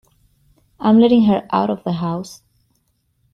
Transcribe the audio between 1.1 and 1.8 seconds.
her out